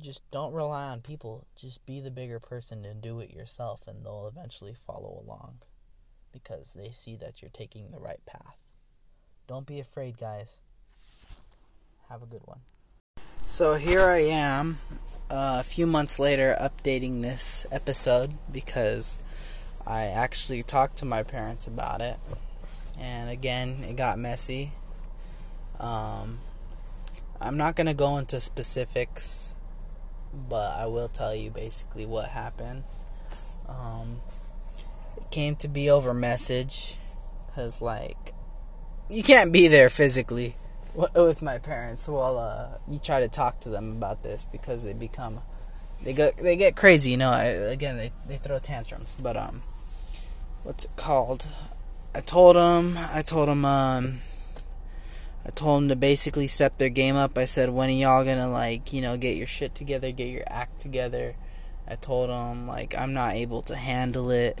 just 0.00 0.22
don't 0.30 0.54
rely 0.54 0.86
on 0.86 1.02
people. 1.02 1.46
Just 1.56 1.84
be 1.84 2.00
the 2.00 2.10
bigger 2.10 2.40
person 2.40 2.86
and 2.86 3.02
do 3.02 3.20
it 3.20 3.34
yourself, 3.34 3.86
and 3.86 4.02
they'll 4.02 4.28
eventually 4.28 4.74
follow 4.86 5.22
along 5.22 5.58
because 6.32 6.74
they 6.74 6.90
see 6.90 7.16
that 7.16 7.42
you're 7.42 7.50
taking 7.50 7.90
the 7.90 7.98
right 7.98 8.24
path. 8.26 8.56
Don't 9.46 9.66
be 9.66 9.80
afraid, 9.80 10.18
guys. 10.18 10.58
Have 12.08 12.22
a 12.22 12.26
good 12.26 12.42
one. 12.44 12.60
So 13.46 13.74
here 13.74 14.04
I 14.04 14.20
am, 14.20 14.78
uh, 15.30 15.58
a 15.60 15.64
few 15.64 15.86
months 15.86 16.18
later, 16.18 16.56
updating 16.60 17.22
this 17.22 17.66
episode 17.70 18.34
because 18.52 19.18
I 19.86 20.04
actually 20.04 20.62
talked 20.62 20.98
to 20.98 21.04
my 21.04 21.22
parents 21.22 21.66
about 21.66 22.00
it. 22.00 22.16
And 22.98 23.30
again, 23.30 23.84
it 23.88 23.96
got 23.96 24.18
messy. 24.18 24.72
Um, 25.78 26.38
I'm 27.40 27.56
not 27.56 27.74
going 27.74 27.86
to 27.86 27.94
go 27.94 28.18
into 28.18 28.38
specifics 28.38 29.54
but 30.32 30.76
I 30.76 30.86
will 30.86 31.08
tell 31.08 31.34
you 31.34 31.50
basically 31.50 32.06
what 32.06 32.28
happened. 32.28 32.84
Um, 33.68 34.20
came 35.30 35.56
to 35.56 35.68
be 35.68 35.90
over 35.90 36.14
message, 36.14 36.96
cause 37.54 37.80
like 37.82 38.34
you 39.08 39.22
can't 39.22 39.52
be 39.52 39.68
there 39.68 39.88
physically 39.88 40.56
with 40.94 41.42
my 41.42 41.58
parents 41.58 42.08
while 42.08 42.38
uh, 42.38 42.78
you 42.88 42.98
try 42.98 43.20
to 43.20 43.28
talk 43.28 43.60
to 43.60 43.68
them 43.68 43.92
about 43.92 44.22
this 44.22 44.46
because 44.50 44.82
they 44.82 44.92
become 44.92 45.40
they 46.02 46.12
get 46.12 46.36
they 46.36 46.56
get 46.56 46.76
crazy. 46.76 47.10
You 47.10 47.18
know, 47.18 47.30
I, 47.30 47.44
again 47.44 47.96
they 47.96 48.12
they 48.26 48.36
throw 48.36 48.58
tantrums. 48.58 49.16
But 49.20 49.36
um, 49.36 49.62
what's 50.62 50.84
it 50.84 50.96
called? 50.96 51.48
I 52.14 52.20
told 52.20 52.56
them. 52.56 52.98
I 52.98 53.22
told 53.22 53.48
them 53.48 53.64
um 53.64 54.18
I 55.46 55.50
told 55.50 55.82
them 55.82 55.88
to 55.88 55.96
basically 55.96 56.46
step 56.46 56.78
their 56.78 56.88
game 56.88 57.16
up. 57.16 57.38
I 57.38 57.46
said, 57.46 57.70
when 57.70 57.88
are 57.88 57.92
y'all 57.92 58.24
gonna 58.24 58.50
like, 58.50 58.92
you 58.92 59.00
know, 59.00 59.16
get 59.16 59.36
your 59.36 59.46
shit 59.46 59.74
together, 59.74 60.10
get 60.12 60.28
your 60.28 60.44
act 60.46 60.80
together? 60.80 61.34
I 61.88 61.96
told 61.96 62.30
them 62.30 62.66
like 62.66 62.94
I'm 62.96 63.12
not 63.12 63.34
able 63.34 63.62
to 63.62 63.76
handle 63.76 64.30
it 64.30 64.60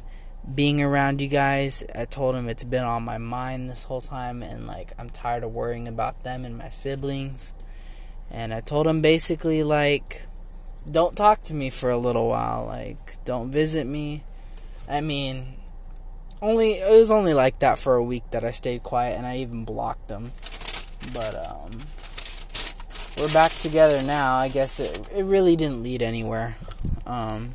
being 0.54 0.82
around 0.82 1.20
you 1.20 1.28
guys. 1.28 1.84
I 1.94 2.04
told 2.04 2.34
them 2.34 2.48
it's 2.48 2.64
been 2.64 2.84
on 2.84 3.04
my 3.04 3.18
mind 3.18 3.70
this 3.70 3.84
whole 3.84 4.00
time, 4.00 4.42
and 4.42 4.66
like 4.66 4.92
I'm 4.98 5.10
tired 5.10 5.44
of 5.44 5.52
worrying 5.52 5.88
about 5.88 6.22
them 6.24 6.44
and 6.44 6.56
my 6.56 6.68
siblings. 6.68 7.54
And 8.30 8.54
I 8.54 8.60
told 8.60 8.86
them 8.86 9.00
basically 9.00 9.62
like, 9.62 10.22
don't 10.90 11.16
talk 11.16 11.42
to 11.44 11.54
me 11.54 11.68
for 11.68 11.90
a 11.90 11.98
little 11.98 12.28
while. 12.28 12.66
Like, 12.66 13.22
don't 13.24 13.50
visit 13.50 13.86
me. 13.86 14.24
I 14.88 15.00
mean, 15.00 15.56
only 16.42 16.74
it 16.74 16.90
was 16.90 17.10
only 17.10 17.34
like 17.34 17.58
that 17.58 17.78
for 17.78 17.96
a 17.96 18.02
week 18.02 18.24
that 18.30 18.44
I 18.44 18.50
stayed 18.50 18.82
quiet, 18.82 19.16
and 19.16 19.26
I 19.26 19.36
even 19.38 19.64
blocked 19.64 20.08
them. 20.08 20.32
But 21.12 21.34
um, 21.34 21.70
we're 23.18 23.32
back 23.32 23.52
together 23.52 24.02
now. 24.02 24.36
I 24.36 24.48
guess 24.48 24.80
it 24.80 25.06
it 25.14 25.24
really 25.24 25.56
didn't 25.56 25.82
lead 25.82 26.02
anywhere. 26.02 26.56
Um, 27.06 27.54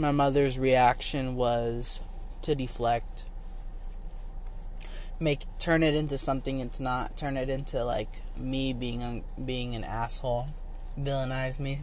my 0.00 0.10
mother's 0.10 0.58
reaction 0.58 1.36
was 1.36 2.00
to 2.42 2.54
deflect, 2.54 3.24
make 5.20 5.44
turn 5.58 5.82
it 5.82 5.94
into 5.94 6.16
something 6.16 6.58
it's 6.60 6.80
not, 6.80 7.16
turn 7.18 7.36
it 7.36 7.50
into 7.50 7.84
like 7.84 8.08
me 8.36 8.72
being 8.72 9.02
a, 9.02 9.22
being 9.40 9.74
an 9.74 9.84
asshole, 9.84 10.48
villainize 10.98 11.60
me. 11.60 11.80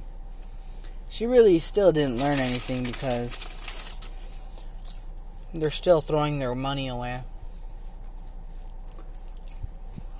She 1.10 1.26
really 1.26 1.60
still 1.60 1.92
didn't 1.92 2.18
learn 2.18 2.40
anything 2.40 2.84
because 2.84 3.46
they're 5.54 5.70
still 5.70 6.02
throwing 6.02 6.40
their 6.40 6.56
money 6.56 6.88
away. 6.88 7.22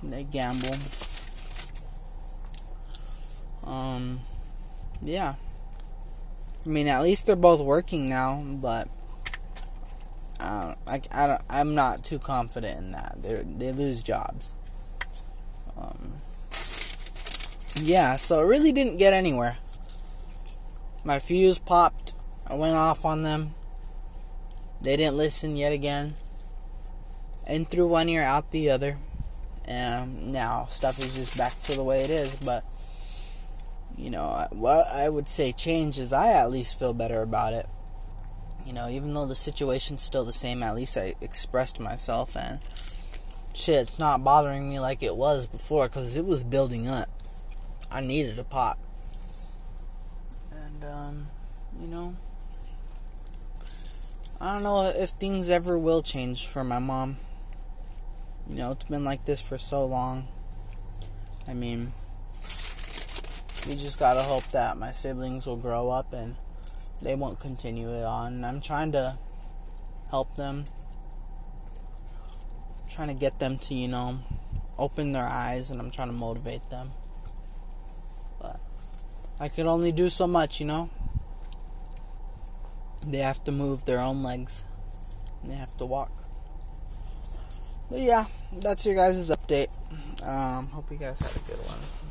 They 0.02 0.22
gamble. 0.22 0.76
Um, 3.64 4.20
yeah. 5.02 5.34
I 6.68 6.70
mean, 6.70 6.86
at 6.86 7.00
least 7.02 7.24
they're 7.24 7.34
both 7.34 7.62
working 7.62 8.10
now, 8.10 8.44
but 8.44 8.88
don't, 10.38 10.76
I, 10.86 11.00
I 11.10 11.26
don't, 11.26 11.42
I'm 11.48 11.74
not 11.74 12.04
too 12.04 12.18
confident 12.18 12.78
in 12.78 12.92
that. 12.92 13.16
They 13.22 13.42
they 13.42 13.72
lose 13.72 14.02
jobs. 14.02 14.54
Um, 15.76 16.20
yeah, 17.80 18.16
so 18.16 18.40
it 18.40 18.44
really 18.44 18.72
didn't 18.72 18.98
get 18.98 19.12
anywhere. 19.12 19.56
My 21.04 21.18
fuse 21.18 21.58
popped. 21.58 22.12
I 22.46 22.54
went 22.54 22.76
off 22.76 23.04
on 23.04 23.22
them. 23.22 23.54
They 24.80 24.96
didn't 24.96 25.16
listen 25.16 25.56
yet 25.56 25.72
again. 25.72 26.16
In 27.46 27.64
through 27.64 27.88
one 27.88 28.08
ear, 28.08 28.22
out 28.22 28.50
the 28.50 28.70
other. 28.70 28.98
And 29.64 30.32
now 30.32 30.66
stuff 30.70 30.98
is 30.98 31.14
just 31.14 31.36
back 31.36 31.60
to 31.62 31.74
the 31.74 31.82
way 31.82 32.02
it 32.02 32.10
is. 32.10 32.34
But, 32.36 32.64
you 33.98 34.10
know, 34.10 34.46
what 34.52 34.86
I 34.86 35.08
would 35.08 35.28
say 35.28 35.50
change 35.50 35.98
is 35.98 36.12
I 36.12 36.32
at 36.32 36.50
least 36.50 36.78
feel 36.78 36.94
better 36.94 37.20
about 37.20 37.52
it. 37.52 37.68
You 38.64 38.72
know, 38.72 38.88
even 38.88 39.12
though 39.12 39.26
the 39.26 39.34
situation's 39.34 40.02
still 40.02 40.24
the 40.24 40.32
same, 40.32 40.62
at 40.62 40.76
least 40.76 40.96
I 40.96 41.14
expressed 41.20 41.80
myself 41.80 42.36
and 42.36 42.60
shit, 43.54 43.80
it's 43.80 43.98
not 43.98 44.22
bothering 44.22 44.68
me 44.68 44.78
like 44.78 45.02
it 45.02 45.16
was 45.16 45.48
before 45.48 45.88
because 45.88 46.16
it 46.16 46.24
was 46.24 46.44
building 46.44 46.86
up. 46.86 47.08
I 47.90 48.00
needed 48.00 48.38
a 48.38 48.44
pot. 48.44 48.78
And, 50.52 50.84
um, 50.84 51.26
you 51.80 51.88
know, 51.88 52.14
I 54.40 54.52
don't 54.52 54.62
know 54.62 54.92
if 54.94 55.10
things 55.10 55.48
ever 55.48 55.76
will 55.76 56.02
change 56.02 56.46
for 56.46 56.62
my 56.62 56.78
mom. 56.78 57.16
You 58.48 58.56
know, 58.56 58.72
it's 58.72 58.84
been 58.84 59.04
like 59.04 59.24
this 59.24 59.40
for 59.40 59.58
so 59.58 59.84
long. 59.84 60.28
I 61.48 61.54
mean, 61.54 61.92
we 63.68 63.74
just 63.74 63.98
gotta 63.98 64.22
hope 64.22 64.44
that 64.52 64.78
my 64.78 64.92
siblings 64.92 65.46
will 65.46 65.56
grow 65.56 65.90
up 65.90 66.14
and 66.14 66.36
they 67.02 67.14
won't 67.14 67.38
continue 67.38 67.90
it 67.90 68.02
on. 68.02 68.42
I'm 68.42 68.62
trying 68.62 68.92
to 68.92 69.18
help 70.10 70.36
them, 70.36 70.64
I'm 72.82 72.90
trying 72.90 73.08
to 73.08 73.14
get 73.14 73.38
them 73.38 73.58
to, 73.58 73.74
you 73.74 73.88
know, 73.88 74.20
open 74.78 75.12
their 75.12 75.26
eyes, 75.26 75.70
and 75.70 75.80
I'm 75.80 75.90
trying 75.90 76.08
to 76.08 76.14
motivate 76.14 76.70
them. 76.70 76.92
But 78.40 78.58
I 79.38 79.48
could 79.48 79.66
only 79.66 79.92
do 79.92 80.08
so 80.08 80.26
much, 80.26 80.60
you 80.60 80.66
know. 80.66 80.88
They 83.04 83.18
have 83.18 83.44
to 83.44 83.52
move 83.52 83.84
their 83.84 84.00
own 84.00 84.22
legs. 84.22 84.62
And 85.42 85.52
they 85.52 85.56
have 85.56 85.76
to 85.78 85.84
walk. 85.84 86.10
But 87.90 88.00
yeah, 88.00 88.26
that's 88.52 88.86
your 88.86 88.94
guys' 88.94 89.30
update. 89.30 89.68
Um, 90.22 90.68
hope 90.68 90.90
you 90.90 90.96
guys 90.96 91.18
had 91.20 91.42
a 91.42 91.46
good 91.46 91.58
one. 91.66 92.07